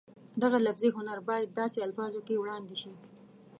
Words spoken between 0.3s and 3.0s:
دغه لفظي هنر باید داسې الفاظو کې وړاندې شي